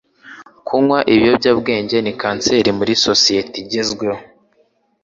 [0.67, 4.21] Kunywa ibiyobyabwenge ni kanseri muri sosiyete igezweho.